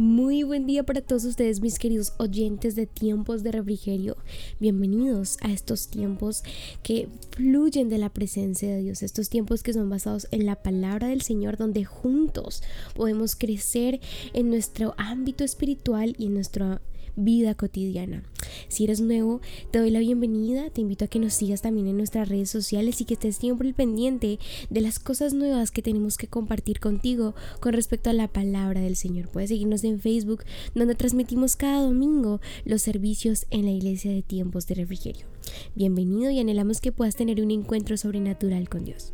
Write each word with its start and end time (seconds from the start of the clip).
Muy 0.00 0.44
buen 0.44 0.66
día 0.66 0.82
para 0.82 1.02
todos 1.02 1.26
ustedes, 1.26 1.60
mis 1.60 1.78
queridos 1.78 2.14
oyentes 2.16 2.74
de 2.74 2.86
tiempos 2.86 3.42
de 3.42 3.52
refrigerio. 3.52 4.16
Bienvenidos 4.58 5.36
a 5.42 5.52
estos 5.52 5.88
tiempos 5.88 6.42
que 6.82 7.06
fluyen 7.32 7.90
de 7.90 7.98
la 7.98 8.08
presencia 8.08 8.70
de 8.70 8.80
Dios, 8.80 9.02
estos 9.02 9.28
tiempos 9.28 9.62
que 9.62 9.74
son 9.74 9.90
basados 9.90 10.26
en 10.30 10.46
la 10.46 10.56
palabra 10.56 11.08
del 11.08 11.20
Señor, 11.20 11.58
donde 11.58 11.84
juntos 11.84 12.62
podemos 12.94 13.36
crecer 13.36 14.00
en 14.32 14.48
nuestro 14.48 14.94
ámbito 14.96 15.44
espiritual 15.44 16.14
y 16.16 16.28
en 16.28 16.32
nuestro 16.32 16.80
vida 17.16 17.54
cotidiana. 17.54 18.22
Si 18.68 18.84
eres 18.84 19.00
nuevo, 19.00 19.40
te 19.70 19.78
doy 19.78 19.90
la 19.90 19.98
bienvenida, 20.00 20.70
te 20.70 20.80
invito 20.80 21.04
a 21.04 21.08
que 21.08 21.18
nos 21.18 21.34
sigas 21.34 21.62
también 21.62 21.86
en 21.86 21.96
nuestras 21.96 22.28
redes 22.28 22.50
sociales 22.50 23.00
y 23.00 23.04
que 23.04 23.14
estés 23.14 23.36
siempre 23.36 23.72
pendiente 23.74 24.38
de 24.70 24.80
las 24.80 24.98
cosas 24.98 25.34
nuevas 25.34 25.70
que 25.70 25.82
tenemos 25.82 26.16
que 26.16 26.26
compartir 26.26 26.80
contigo 26.80 27.34
con 27.60 27.72
respecto 27.72 28.10
a 28.10 28.14
la 28.14 28.28
palabra 28.28 28.80
del 28.80 28.96
Señor. 28.96 29.28
Puedes 29.28 29.50
seguirnos 29.50 29.84
en 29.84 29.89
Facebook, 29.98 30.44
donde 30.74 30.94
transmitimos 30.94 31.56
cada 31.56 31.82
domingo 31.82 32.40
los 32.64 32.82
servicios 32.82 33.46
en 33.50 33.64
la 33.64 33.72
iglesia 33.72 34.12
de 34.12 34.22
tiempos 34.22 34.66
de 34.66 34.74
refrigerio. 34.76 35.26
Bienvenido 35.74 36.30
y 36.30 36.38
anhelamos 36.38 36.80
que 36.80 36.92
puedas 36.92 37.16
tener 37.16 37.42
un 37.42 37.50
encuentro 37.50 37.96
sobrenatural 37.96 38.68
con 38.68 38.84
Dios. 38.84 39.12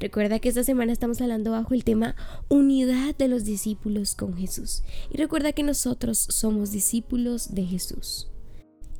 Recuerda 0.00 0.38
que 0.38 0.48
esta 0.48 0.64
semana 0.64 0.92
estamos 0.92 1.20
hablando 1.20 1.52
bajo 1.52 1.74
el 1.74 1.84
tema 1.84 2.16
unidad 2.48 3.16
de 3.16 3.28
los 3.28 3.44
discípulos 3.44 4.14
con 4.14 4.36
Jesús. 4.36 4.82
Y 5.10 5.16
recuerda 5.16 5.52
que 5.52 5.62
nosotros 5.62 6.26
somos 6.28 6.72
discípulos 6.72 7.54
de 7.54 7.64
Jesús. 7.64 8.30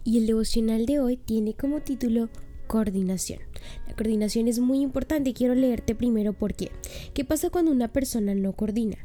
Y 0.04 0.18
el 0.18 0.26
devocional 0.26 0.86
de 0.86 1.00
hoy 1.00 1.16
tiene 1.16 1.54
como 1.54 1.82
título 1.82 2.30
coordinación. 2.70 3.40
La 3.88 3.96
coordinación 3.96 4.46
es 4.46 4.60
muy 4.60 4.78
importante 4.80 5.30
y 5.30 5.34
quiero 5.34 5.56
leerte 5.56 5.96
primero 5.96 6.34
por 6.34 6.54
qué. 6.54 6.70
¿Qué 7.14 7.24
pasa 7.24 7.50
cuando 7.50 7.72
una 7.72 7.88
persona 7.88 8.32
no 8.36 8.52
coordina? 8.52 8.96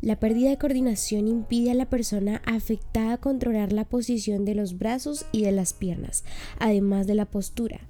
La 0.00 0.20
pérdida 0.20 0.50
de 0.50 0.56
coordinación 0.56 1.26
impide 1.26 1.72
a 1.72 1.74
la 1.74 1.90
persona 1.90 2.40
afectada 2.46 3.18
controlar 3.18 3.72
la 3.72 3.84
posición 3.84 4.44
de 4.44 4.54
los 4.54 4.78
brazos 4.78 5.26
y 5.32 5.42
de 5.42 5.50
las 5.50 5.72
piernas, 5.72 6.22
además 6.60 7.08
de 7.08 7.16
la 7.16 7.24
postura. 7.24 7.80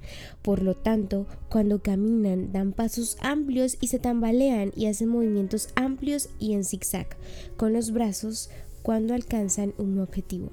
Por 0.40 0.62
lo 0.62 0.74
tanto, 0.74 1.26
cuando 1.50 1.82
caminan 1.82 2.50
dan 2.50 2.72
pasos 2.72 3.18
amplios 3.20 3.76
y 3.82 3.88
se 3.88 3.98
tambalean 3.98 4.72
y 4.74 4.86
hacen 4.86 5.10
movimientos 5.10 5.68
amplios 5.74 6.30
y 6.38 6.54
en 6.54 6.64
zigzag, 6.64 7.18
con 7.58 7.74
los 7.74 7.92
brazos 7.92 8.48
cuando 8.88 9.12
alcanzan 9.12 9.74
un 9.76 9.98
objetivo. 9.98 10.48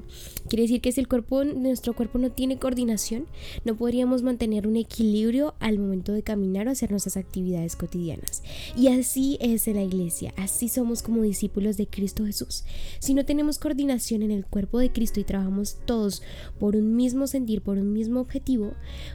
Quiere 0.50 0.64
decir 0.64 0.81
que 0.81 0.91
si 0.91 1.00
el 1.00 1.08
cuerpo, 1.08 1.45
nuestro 1.45 1.95
cuerpo 1.95 2.19
no 2.19 2.33
tiene 2.33 2.59
coordinación, 2.59 3.28
no 3.64 3.78
podríamos 3.78 4.23
mantener 4.23 4.67
un 4.67 4.75
equilibrio 4.75 5.55
al 5.61 5.80
momento 5.80 6.11
de 6.11 6.22
caminar 6.22 6.67
o 6.67 6.72
hacer 6.72 6.91
nuestras 6.91 7.16
actividades 7.16 7.78
cotidianas. 7.78 8.44
Y 8.75 8.89
así 8.89 9.38
es 9.39 9.69
en 9.69 9.75
la 9.78 9.83
iglesia, 9.83 10.33
así 10.36 10.67
somos 10.67 11.02
como 11.02 11.22
discípulos 11.22 11.78
de 11.78 11.88
Cristo 11.88 12.25
Jesús. 12.25 12.66
Si 13.00 13.13
no 13.13 13.23
tenemos 13.23 13.58
coordinación 13.58 14.22
en 14.22 14.31
el 14.31 14.45
cuerpo 14.45 14.80
de 14.80 14.91
Cristo 14.91 15.22
y 15.22 15.23
trabajamos 15.23 15.78
todos 15.86 16.22
por 16.59 16.75
un 16.75 16.94
mismo 16.94 17.28
sentir, 17.28 17.61
por 17.61 17.78
un 17.78 17.94
mismo 17.94 18.19
objetivo, 18.19 18.73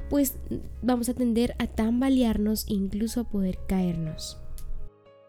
pues 0.09 0.37
vamos 0.81 1.11
a 1.11 1.15
tender 1.15 1.55
a 1.59 1.67
tambalearnos 1.67 2.65
e 2.69 2.73
incluso 2.73 3.21
a 3.21 3.25
poder 3.25 3.59
caernos. 3.69 4.39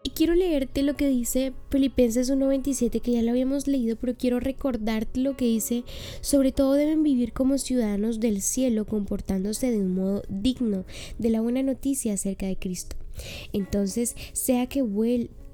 Y 0.04 0.10
quiero 0.10 0.34
leerte 0.34 0.82
lo 0.82 0.96
que 0.96 1.08
dice 1.08 1.52
Filipenses 1.70 2.30
1.27, 2.30 3.00
que 3.00 3.12
ya 3.12 3.22
lo 3.22 3.30
habíamos 3.30 3.68
leído, 3.68 3.96
pero 3.96 4.16
quiero 4.16 4.40
recordarte 4.40 5.20
lo 5.20 5.36
que 5.36 5.44
dice, 5.44 5.84
sobre 6.20 6.50
todo 6.50 6.72
deben 6.72 7.04
vivir 7.04 7.32
como 7.32 7.56
ciudadanos 7.56 8.18
del 8.18 8.42
cielo, 8.42 8.84
comportándose 8.84 9.70
de 9.70 9.78
un 9.78 9.94
modo 9.94 10.22
digno 10.28 10.84
de 11.18 11.30
la 11.30 11.40
buena 11.40 11.62
noticia 11.62 12.14
acerca 12.14 12.46
de 12.46 12.56
Cristo. 12.56 12.96
Entonces, 13.52 14.16
sea 14.32 14.66
que, 14.66 14.84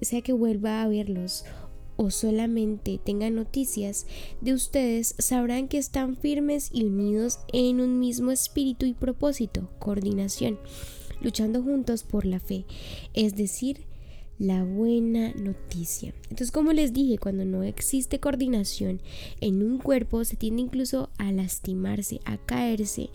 sea 0.00 0.22
que 0.22 0.33
vuelva 0.33 0.83
a 0.83 0.89
verlos 0.89 1.45
o 1.97 2.11
solamente 2.11 3.01
tenga 3.05 3.28
noticias 3.28 4.06
de 4.41 4.55
ustedes, 4.55 5.15
sabrán 5.19 5.69
que 5.69 5.78
están 5.78 6.17
firmes 6.17 6.71
y 6.72 6.84
unidos 6.84 7.41
en 7.53 7.81
un 7.81 7.99
mismo 7.99 8.31
espíritu 8.31 8.87
y 8.87 8.95
propósito, 8.95 9.69
coordinación, 9.81 10.59
luchando 11.21 11.62
juntos 11.62 12.05
por 12.05 12.25
la 12.25 12.39
fe, 12.39 12.65
es 13.15 13.34
decir, 13.34 13.81
la 14.38 14.65
buena 14.65 15.32
noticia. 15.34 16.15
Entonces, 16.25 16.50
como 16.50 16.72
les 16.72 16.93
dije, 16.93 17.19
cuando 17.19 17.44
no 17.44 17.62
existe 17.62 18.21
coordinación 18.21 19.00
en 19.41 19.62
un 19.62 19.78
cuerpo, 19.78 20.25
se 20.25 20.37
tiende 20.37 20.62
incluso 20.62 21.10
a 21.19 21.32
lastimarse, 21.32 22.21
a 22.25 22.38
caerse. 22.38 23.10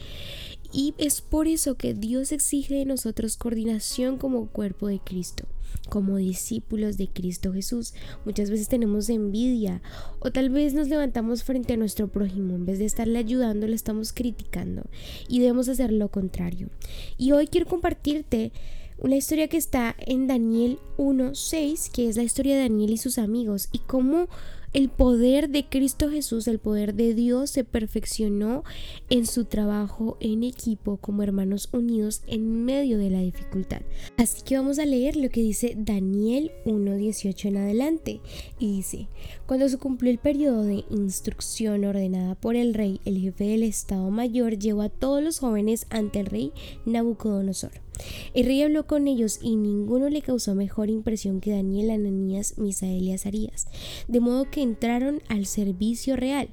Y 0.74 0.96
es 0.98 1.22
por 1.22 1.48
eso 1.48 1.76
que 1.76 1.94
Dios 1.94 2.32
exige 2.32 2.76
de 2.76 2.86
nosotros 2.86 3.38
coordinación 3.38 4.18
como 4.18 4.48
cuerpo 4.48 4.88
de 4.88 5.00
Cristo, 5.00 5.46
como 5.88 6.18
discípulos 6.18 6.98
de 6.98 7.08
Cristo 7.08 7.54
Jesús. 7.54 7.94
Muchas 8.26 8.50
veces 8.50 8.70
tenemos 8.70 9.08
envidia 9.10 9.84
o 10.20 10.32
tal 10.32 10.50
vez 10.50 10.74
nos 10.74 10.88
levantamos 10.88 11.44
frente 11.44 11.74
a 11.74 11.78
nuestro 11.78 12.08
prójimo. 12.08 12.56
En 12.56 12.66
vez 12.66 12.80
de 12.80 12.86
estarle 12.86 13.20
ayudando, 13.20 13.68
le 13.68 13.76
estamos 13.76 14.14
criticando. 14.14 14.82
Y 15.28 15.40
debemos 15.40 15.70
hacer 15.70 15.92
lo 15.92 16.10
contrario. 16.10 16.70
Y 17.18 17.34
hoy 17.34 17.48
quiero 17.48 17.68
compartirte 17.68 18.52
una 18.98 19.16
historia 19.16 19.48
que 19.48 19.58
está 19.58 19.96
en 20.00 20.28
Daniel 20.28 20.80
1.6, 20.98 21.92
que 21.92 22.10
es 22.10 22.18
la 22.18 22.24
historia 22.24 22.56
de 22.56 22.64
Daniel 22.64 22.92
y 22.92 22.98
sus 22.98 23.18
amigos, 23.18 23.70
y 23.72 23.80
cómo 23.80 24.28
el 24.74 24.90
poder 24.90 25.50
de 25.50 25.70
Cristo 25.70 26.10
Jesús, 26.10 26.48
el 26.48 26.58
poder 26.58 26.96
de 26.96 27.14
Dios 27.14 27.52
se 27.52 27.64
perfeccionó 27.64 28.64
en 29.12 29.28
su 29.28 29.46
trabajo 29.46 30.18
en 30.20 30.44
equipo 30.44 30.98
como 30.98 31.22
hermanos 31.22 31.70
unidos 31.72 32.24
en 32.26 32.66
medio 32.66 32.98
de 32.98 33.12
la 33.12 33.22
dificultad. 33.22 33.82
Así 34.18 34.42
que 34.42 34.58
vamos 34.58 34.80
a 34.80 34.86
leer 34.86 35.16
lo 35.16 35.30
que 35.30 35.42
dice 35.42 35.76
Daniel 35.78 36.52
1.18 36.66 37.46
en 37.46 37.58
adelante. 37.58 38.22
Y 38.58 38.78
dice, 38.78 39.10
cuando 39.46 39.70
se 39.70 39.78
cumplió 39.78 40.12
el 40.12 40.18
periodo 40.18 40.64
de 40.64 40.86
instrucción 40.90 41.86
ordenada 41.86 42.34
por 42.34 42.56
el 42.56 42.74
rey, 42.74 43.00
el 43.06 43.20
jefe 43.20 43.44
del 43.44 43.62
Estado 43.62 44.10
Mayor 44.10 44.58
llevó 44.58 44.82
a 44.82 44.90
todos 44.90 45.24
los 45.24 45.38
jóvenes 45.38 45.86
ante 45.92 46.20
el 46.20 46.26
rey 46.26 46.52
Nabucodonosor. 46.86 47.83
El 48.34 48.46
rey 48.46 48.62
habló 48.62 48.88
con 48.88 49.08
ellos 49.08 49.40
y 49.42 49.56
ninguno 49.56 50.10
le 50.10 50.22
causó 50.22 50.56
mejor 50.56 50.90
impresión 50.90 51.42
que 51.42 51.52
Daniel, 51.52 51.92
Ananías, 51.92 52.58
Misael 52.58 53.04
y 53.04 53.14
Azarías, 53.14 53.68
de 54.08 54.20
modo 54.20 54.50
que 54.50 54.62
entraron 54.62 55.22
al 55.28 55.46
servicio 55.46 56.16
real. 56.16 56.50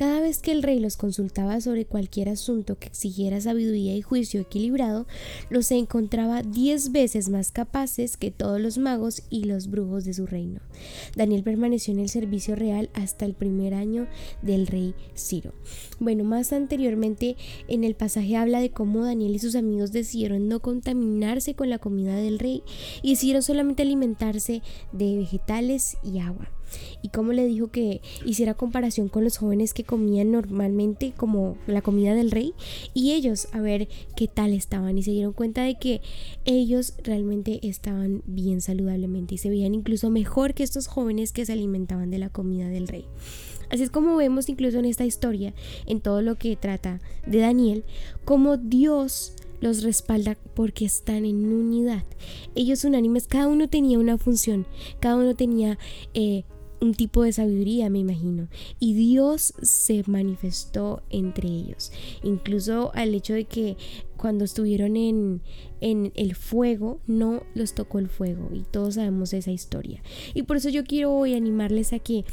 Cada 0.00 0.22
vez 0.22 0.38
que 0.38 0.50
el 0.50 0.62
rey 0.62 0.80
los 0.80 0.96
consultaba 0.96 1.60
sobre 1.60 1.84
cualquier 1.84 2.30
asunto 2.30 2.78
que 2.78 2.86
exigiera 2.86 3.38
sabiduría 3.38 3.94
y 3.94 4.00
juicio 4.00 4.40
equilibrado, 4.40 5.06
los 5.50 5.70
encontraba 5.72 6.42
diez 6.42 6.90
veces 6.90 7.28
más 7.28 7.52
capaces 7.52 8.16
que 8.16 8.30
todos 8.30 8.58
los 8.62 8.78
magos 8.78 9.24
y 9.28 9.44
los 9.44 9.68
brujos 9.68 10.06
de 10.06 10.14
su 10.14 10.24
reino. 10.24 10.62
Daniel 11.16 11.42
permaneció 11.42 11.92
en 11.92 12.00
el 12.00 12.08
servicio 12.08 12.56
real 12.56 12.88
hasta 12.94 13.26
el 13.26 13.34
primer 13.34 13.74
año 13.74 14.06
del 14.40 14.68
rey 14.68 14.94
Ciro. 15.14 15.52
Bueno, 15.98 16.24
más 16.24 16.54
anteriormente 16.54 17.36
en 17.68 17.84
el 17.84 17.94
pasaje 17.94 18.38
habla 18.38 18.60
de 18.60 18.70
cómo 18.70 19.04
Daniel 19.04 19.34
y 19.34 19.38
sus 19.38 19.54
amigos 19.54 19.92
decidieron 19.92 20.48
no 20.48 20.60
contaminarse 20.60 21.52
con 21.52 21.68
la 21.68 21.78
comida 21.78 22.16
del 22.16 22.38
rey 22.38 22.62
y 23.02 23.10
decidieron 23.10 23.42
solamente 23.42 23.82
alimentarse 23.82 24.62
de 24.92 25.18
vegetales 25.18 25.98
y 26.02 26.20
agua 26.20 26.48
y 27.02 27.08
cómo 27.08 27.32
le 27.32 27.46
dijo 27.46 27.68
que 27.68 28.00
hiciera 28.24 28.54
comparación 28.54 29.08
con 29.08 29.24
los 29.24 29.38
jóvenes 29.38 29.74
que 29.74 29.84
comían 29.84 30.32
normalmente 30.32 31.12
como 31.16 31.56
la 31.66 31.82
comida 31.82 32.14
del 32.14 32.30
rey 32.30 32.54
y 32.94 33.12
ellos 33.12 33.48
a 33.52 33.60
ver 33.60 33.88
qué 34.16 34.28
tal 34.28 34.52
estaban 34.52 34.98
y 34.98 35.02
se 35.02 35.12
dieron 35.12 35.32
cuenta 35.32 35.62
de 35.62 35.76
que 35.76 36.00
ellos 36.44 36.94
realmente 37.02 37.60
estaban 37.62 38.22
bien 38.26 38.60
saludablemente 38.60 39.34
y 39.34 39.38
se 39.38 39.50
veían 39.50 39.74
incluso 39.74 40.10
mejor 40.10 40.54
que 40.54 40.62
estos 40.62 40.86
jóvenes 40.86 41.32
que 41.32 41.46
se 41.46 41.52
alimentaban 41.52 42.10
de 42.10 42.18
la 42.18 42.30
comida 42.30 42.68
del 42.68 42.88
rey. 42.88 43.06
Así 43.70 43.84
es 43.84 43.90
como 43.90 44.16
vemos 44.16 44.48
incluso 44.48 44.78
en 44.78 44.84
esta 44.84 45.04
historia, 45.04 45.54
en 45.86 46.00
todo 46.00 46.22
lo 46.22 46.36
que 46.36 46.56
trata 46.56 47.00
de 47.24 47.38
Daniel, 47.38 47.84
como 48.24 48.56
Dios 48.56 49.34
los 49.60 49.82
respalda 49.82 50.36
porque 50.54 50.84
están 50.84 51.24
en 51.24 51.52
unidad. 51.52 52.04
Ellos 52.54 52.84
unánimes, 52.84 53.26
cada 53.26 53.46
uno 53.46 53.68
tenía 53.68 53.98
una 53.98 54.18
función, 54.18 54.66
cada 54.98 55.16
uno 55.16 55.34
tenía 55.34 55.78
eh, 56.14 56.44
un 56.80 56.94
tipo 56.94 57.22
de 57.22 57.32
sabiduría, 57.32 57.90
me 57.90 57.98
imagino. 57.98 58.48
Y 58.78 58.94
Dios 58.94 59.54
se 59.62 60.02
manifestó 60.06 61.02
entre 61.10 61.48
ellos. 61.48 61.92
Incluso 62.22 62.90
al 62.94 63.14
hecho 63.14 63.34
de 63.34 63.44
que 63.44 63.76
cuando 64.16 64.44
estuvieron 64.44 64.96
en, 64.96 65.42
en 65.80 66.12
el 66.14 66.34
fuego, 66.34 67.00
no 67.06 67.42
los 67.54 67.74
tocó 67.74 67.98
el 67.98 68.08
fuego. 68.08 68.48
Y 68.52 68.62
todos 68.70 68.94
sabemos 68.94 69.32
esa 69.32 69.50
historia. 69.50 70.02
Y 70.34 70.42
por 70.42 70.56
eso 70.56 70.68
yo 70.68 70.84
quiero 70.84 71.12
hoy 71.12 71.34
animarles 71.34 71.92
a 71.92 71.98
que 71.98 72.24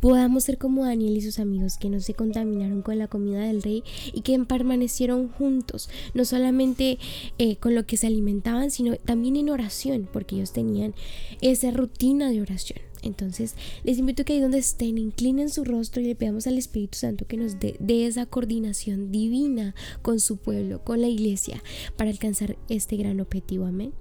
podamos 0.00 0.44
ser 0.44 0.58
como 0.58 0.84
Daniel 0.84 1.16
y 1.16 1.20
sus 1.20 1.38
amigos 1.38 1.76
que 1.76 1.90
no 1.90 2.00
se 2.00 2.14
contaminaron 2.14 2.82
con 2.82 2.98
la 2.98 3.08
comida 3.08 3.40
del 3.40 3.62
rey 3.62 3.84
y 4.12 4.22
que 4.22 4.38
permanecieron 4.40 5.28
juntos, 5.28 5.90
no 6.14 6.24
solamente 6.24 6.98
eh, 7.38 7.56
con 7.56 7.74
lo 7.74 7.84
que 7.84 7.96
se 7.96 8.06
alimentaban, 8.06 8.70
sino 8.70 8.96
también 8.96 9.36
en 9.36 9.50
oración, 9.50 10.08
porque 10.10 10.36
ellos 10.36 10.52
tenían 10.52 10.94
esa 11.42 11.70
rutina 11.70 12.30
de 12.30 12.40
oración. 12.40 12.89
Entonces, 13.02 13.54
les 13.84 13.98
invito 13.98 14.22
a 14.22 14.24
que 14.24 14.34
ahí 14.34 14.40
donde 14.40 14.58
estén, 14.58 14.98
inclinen 14.98 15.50
su 15.50 15.64
rostro 15.64 16.02
y 16.02 16.06
le 16.06 16.14
pedamos 16.14 16.46
al 16.46 16.58
Espíritu 16.58 16.98
Santo 16.98 17.26
que 17.26 17.36
nos 17.36 17.56
dé 17.60 18.06
esa 18.06 18.26
coordinación 18.26 19.10
divina 19.10 19.74
con 20.02 20.20
su 20.20 20.36
pueblo, 20.36 20.84
con 20.84 21.00
la 21.00 21.08
iglesia, 21.08 21.62
para 21.96 22.10
alcanzar 22.10 22.56
este 22.68 22.96
gran 22.96 23.20
objetivo. 23.20 23.66
Amén. 23.66 23.92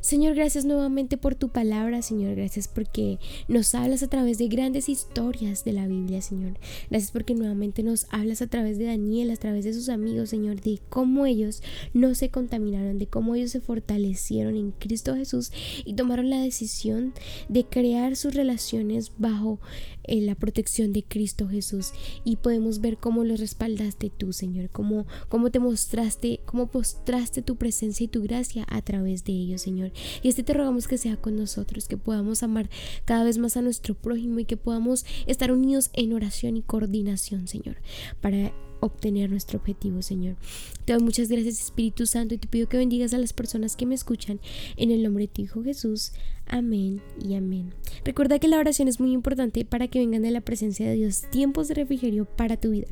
Señor, 0.00 0.34
gracias 0.34 0.64
nuevamente 0.64 1.16
por 1.16 1.34
tu 1.34 1.50
palabra, 1.50 2.02
Señor. 2.02 2.34
Gracias 2.34 2.68
porque 2.68 3.18
nos 3.48 3.74
hablas 3.74 4.02
a 4.02 4.08
través 4.08 4.38
de 4.38 4.48
grandes 4.48 4.88
historias 4.88 5.64
de 5.64 5.72
la 5.72 5.86
Biblia, 5.86 6.22
Señor. 6.22 6.58
Gracias 6.90 7.12
porque 7.12 7.34
nuevamente 7.34 7.82
nos 7.82 8.06
hablas 8.10 8.42
a 8.42 8.48
través 8.48 8.78
de 8.78 8.86
Daniel, 8.86 9.30
a 9.30 9.36
través 9.36 9.64
de 9.64 9.72
sus 9.72 9.88
amigos, 9.88 10.30
Señor, 10.30 10.60
de 10.60 10.80
cómo 10.88 11.26
ellos 11.26 11.62
no 11.94 12.14
se 12.14 12.30
contaminaron, 12.30 12.98
de 12.98 13.06
cómo 13.06 13.34
ellos 13.34 13.52
se 13.52 13.60
fortalecieron 13.60 14.56
en 14.56 14.72
Cristo 14.72 15.14
Jesús 15.14 15.52
y 15.84 15.94
tomaron 15.94 16.30
la 16.30 16.40
decisión 16.40 17.14
de 17.48 17.64
crear 17.64 18.16
sus 18.16 18.34
relaciones 18.34 19.12
bajo 19.18 19.60
en 20.04 20.26
la 20.26 20.34
protección 20.34 20.92
de 20.92 21.04
Cristo 21.04 21.48
Jesús 21.48 21.92
y 22.24 22.36
podemos 22.36 22.80
ver 22.80 22.98
cómo 22.98 23.24
los 23.24 23.40
respaldaste 23.40 24.10
tú, 24.10 24.32
Señor, 24.32 24.70
cómo, 24.70 25.06
cómo 25.28 25.50
te 25.50 25.58
mostraste, 25.58 26.40
cómo 26.44 26.66
postraste 26.68 27.42
tu 27.42 27.56
presencia 27.56 28.04
y 28.04 28.08
tu 28.08 28.22
gracia 28.22 28.66
a 28.68 28.82
través 28.82 29.24
de 29.24 29.32
ellos, 29.32 29.51
Señor. 29.58 29.92
Y 30.22 30.28
este 30.28 30.42
te 30.42 30.54
rogamos 30.54 30.88
que 30.88 30.98
sea 30.98 31.16
con 31.16 31.36
nosotros, 31.36 31.88
que 31.88 31.96
podamos 31.96 32.42
amar 32.42 32.70
cada 33.04 33.24
vez 33.24 33.38
más 33.38 33.56
a 33.56 33.62
nuestro 33.62 33.94
prójimo 33.94 34.38
y 34.38 34.44
que 34.44 34.56
podamos 34.56 35.04
estar 35.26 35.52
unidos 35.52 35.90
en 35.92 36.12
oración 36.12 36.56
y 36.56 36.62
coordinación, 36.62 37.48
Señor, 37.48 37.76
para 38.20 38.52
obtener 38.82 39.30
nuestro 39.30 39.58
objetivo, 39.60 40.02
Señor. 40.02 40.36
Te 40.84 40.92
doy 40.92 41.02
muchas 41.02 41.28
gracias, 41.28 41.60
Espíritu 41.60 42.04
Santo, 42.04 42.34
y 42.34 42.38
te 42.38 42.48
pido 42.48 42.68
que 42.68 42.76
bendigas 42.78 43.14
a 43.14 43.18
las 43.18 43.32
personas 43.32 43.76
que 43.76 43.86
me 43.86 43.94
escuchan 43.94 44.40
en 44.76 44.90
el 44.90 45.02
nombre 45.02 45.24
de 45.24 45.28
tu 45.28 45.42
Hijo 45.42 45.62
Jesús. 45.62 46.12
Amén 46.46 47.00
y 47.24 47.34
amén. 47.34 47.72
Recuerda 48.04 48.40
que 48.40 48.48
la 48.48 48.58
oración 48.58 48.88
es 48.88 48.98
muy 48.98 49.12
importante 49.12 49.64
para 49.64 49.86
que 49.86 50.00
vengan 50.00 50.22
de 50.22 50.32
la 50.32 50.40
presencia 50.40 50.88
de 50.88 50.96
Dios 50.96 51.22
tiempos 51.30 51.68
de 51.68 51.74
refrigerio 51.74 52.24
para 52.24 52.56
tu 52.56 52.70
vida. 52.70 52.88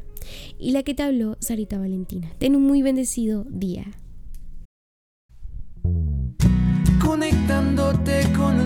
Y 0.58 0.70
la 0.70 0.84
que 0.84 0.94
te 0.94 1.02
habló, 1.02 1.36
Sarita 1.40 1.78
Valentina. 1.78 2.32
Ten 2.38 2.54
un 2.54 2.62
muy 2.62 2.82
bendecido 2.82 3.44
día. 3.50 3.90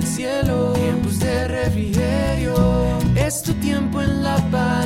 cielo, 0.02 0.73
tiempos 0.73 1.19
de 1.19 1.49
refrigerio, 1.49 2.55
es 3.17 3.43
tu 3.43 3.52
tiempo 3.55 4.02
en 4.02 4.23
la 4.23 4.37
paz. 4.50 4.83